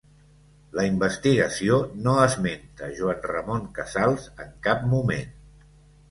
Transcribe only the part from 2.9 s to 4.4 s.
Joan Ramon Casals